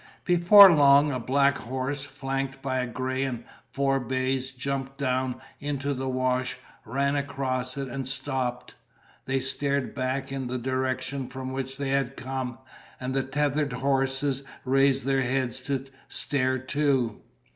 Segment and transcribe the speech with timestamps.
[0.25, 5.93] Before long a black horse, flanked by a gray and four bays, jumped down into
[5.93, 8.73] the wash, ran across it, and stopped.
[9.25, 12.57] They stared back in the direction from which they had come,
[12.99, 17.21] and the tethered horses raised their heads to stare too.